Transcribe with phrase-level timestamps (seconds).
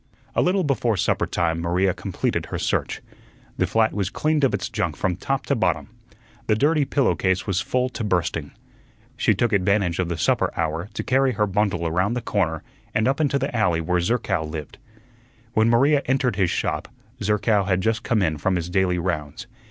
[0.33, 3.03] A little before supper time Maria completed her search.
[3.57, 5.89] The flat was cleaned of its junk from top to bottom.
[6.47, 8.49] The dirty pillow case was full to bursting.
[9.15, 12.63] She took advantage of the supper hour to carry her bundle around the corner
[12.95, 14.79] and up into the alley where Zerkow lived.
[15.53, 16.87] When Maria entered his shop,
[17.21, 19.45] Zerkow had just come in from his daily rounds.